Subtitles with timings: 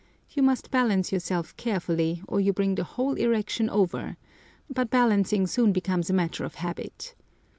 [0.31, 4.17] You must balance yourself carefully, or you bring the whole erection over;
[4.67, 7.13] but balancing soon becomes a matter of habit.